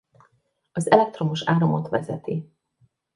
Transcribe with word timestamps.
Az 0.71 0.91
elektromos 0.91 1.43
áramot 1.45 1.87
vezeti. 1.89 2.51